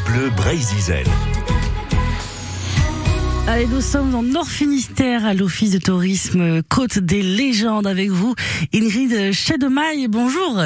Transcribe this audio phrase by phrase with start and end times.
[0.00, 1.04] Bleu Brésil.
[3.46, 8.34] Allez, nous sommes en Nord Finistère à l'Office de tourisme Côte des Légendes avec vous,
[8.72, 10.08] Ingrid Chedemaille.
[10.08, 10.62] Bonjour.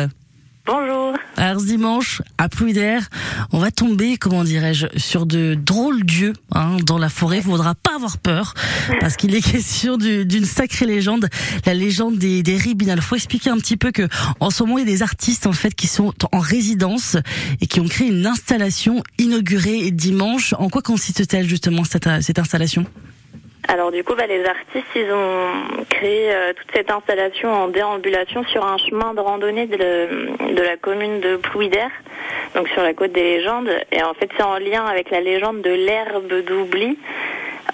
[0.67, 1.15] Bonjour.
[1.37, 3.09] Alors dimanche, à d'air,
[3.53, 7.37] on va tomber, comment dirais-je, sur de drôles dieux hein, dans la forêt.
[7.37, 8.55] Il faudra pas avoir peur
[8.99, 11.29] parce qu'il est question d'une sacrée légende,
[11.65, 12.93] la légende des, des ribines.
[12.97, 14.09] Il faut expliquer un petit peu que
[14.41, 17.17] en ce moment il y a des artistes en fait qui sont en résidence
[17.61, 20.53] et qui ont créé une installation inaugurée dimanche.
[20.59, 22.87] En quoi consiste-t-elle justement cette, cette installation?
[23.69, 28.45] Alors du coup, bah, les artistes, ils ont créé euh, toute cette installation en déambulation
[28.45, 31.89] sur un chemin de randonnée de, la commune de Plouider,
[32.55, 33.71] donc sur la côte des légendes.
[33.91, 36.97] Et en fait, c'est en lien avec la légende de l'herbe d'oubli.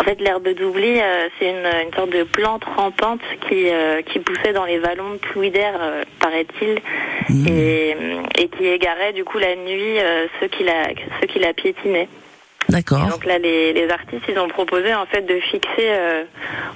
[0.00, 4.54] En fait, l'herbe d'oubli, euh, c'est une, sorte de plante rampante qui, euh, qui poussait
[4.54, 5.70] dans les vallons de Plouider,
[6.20, 6.80] paraît-il,
[7.28, 7.46] mmh.
[7.48, 7.96] et,
[8.38, 9.98] et, qui égarait du coup la nuit
[10.40, 10.88] ceux qui la,
[11.20, 12.08] ceux qui la piétinaient.
[13.08, 16.24] Donc là, les, artistes, ils ont proposé en fait de fixer euh,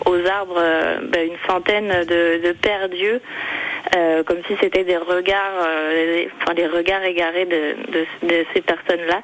[0.05, 3.20] aux arbres euh, bah, une centaine de, de pères dieux,
[3.97, 5.67] euh, comme si c'était des regards,
[6.43, 9.23] enfin des regards égarés de ces personnes-là.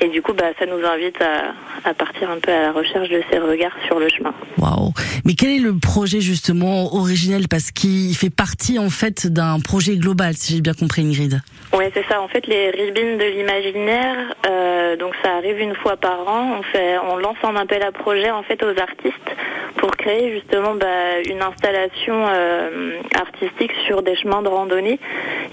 [0.00, 3.08] Et du coup, bah, ça nous invite à, à, partir un peu à la recherche
[3.08, 4.32] de ces regards sur le chemin.
[4.58, 4.92] Waouh
[5.24, 7.48] Mais quel est le projet justement originel?
[7.48, 11.40] Parce qu'il fait partie en fait d'un projet global, si j'ai bien compris, Ingrid.
[11.74, 12.20] Oui, c'est ça.
[12.20, 16.58] En fait, les ribines de l'imaginaire, euh, donc ça arrive une fois par an.
[16.58, 19.30] On fait, on lance un appel à projet en fait aux artistes
[19.76, 25.00] pour créer justement bah, une installation euh, artistique sur des chemins de randonnée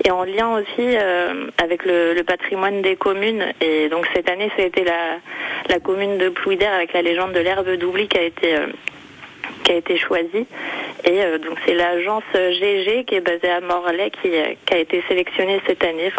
[0.03, 3.45] et en lien aussi euh, avec le, le, patrimoine des communes.
[3.61, 7.39] Et donc cette année, ça a été la, commune de Plouider avec la légende de
[7.39, 8.67] l'herbe d'oubli qui a été euh,
[9.63, 10.47] qui.
[11.05, 15.03] Et euh, donc c'est l'agence GG qui est basée à Morlaix qui, euh, a été
[15.07, 16.11] sélectionnée cette année,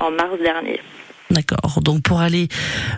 [0.00, 0.80] en mars dernier.
[1.32, 1.80] D'accord.
[1.82, 2.48] Donc pour aller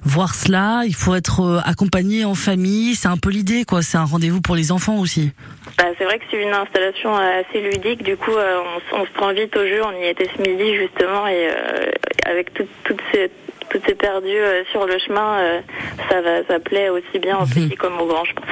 [0.04, 2.94] voir cela, il faut être euh, accompagné en famille.
[2.94, 3.82] C'est un peu l'idée, quoi.
[3.82, 5.32] C'est un rendez-vous pour les enfants aussi.
[5.78, 8.02] Bah, c'est vrai que c'est une installation assez ludique.
[8.02, 9.80] Du coup, on, on, se prend vite au jeu.
[9.84, 11.48] On y était ce midi justement, et
[12.26, 13.30] avec toutes ces
[13.74, 15.60] tout est perdu euh, sur le chemin, euh,
[16.08, 18.44] ça, va, ça plaît aussi bien aux petits comme aux grands, je pense.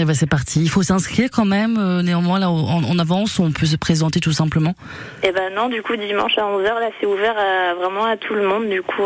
[0.00, 0.60] Eh ben c'est parti.
[0.62, 4.20] Il faut s'inscrire quand même, euh, néanmoins, là, en, avance, ou on peut se présenter
[4.20, 4.74] tout simplement
[5.24, 7.34] Eh ben non, du coup, dimanche à 11h, là, c'est ouvert
[7.76, 8.68] vraiment à tout le monde.
[8.68, 9.02] Du coup,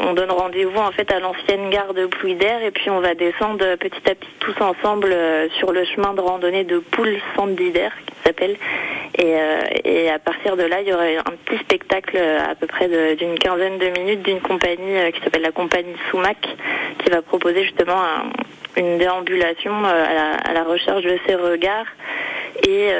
[0.00, 3.76] on, donne rendez-vous en fait à l'ancienne gare de Plouider et puis on va descendre
[3.76, 5.14] petit à petit tous ensemble
[5.58, 8.56] sur le chemin de randonnée de Poule Sandider qui s'appelle
[9.18, 12.88] et, euh, à partir de là, il y aurait un petit spectacle à peu près
[13.16, 16.38] d'une quinzaine de minutes d'une compagnie euh, qui s'appelle la compagnie Soumac,
[16.98, 18.00] qui va proposer justement
[18.76, 21.86] une déambulation euh, à la, à la, recherche de ses regards.
[22.68, 22.90] Et,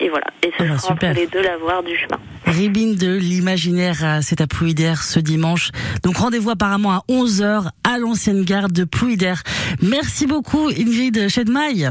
[0.00, 0.26] et voilà.
[0.42, 2.18] Et ce ah, sera entre les deux la voir du chemin.
[2.46, 5.70] Ribine de l'imaginaire, c'est à Plouider ce dimanche.
[6.02, 9.34] Donc rendez-vous apparemment à 11h à l'ancienne gare de Plouider.
[9.82, 11.90] Merci beaucoup Ingrid Chedmaille.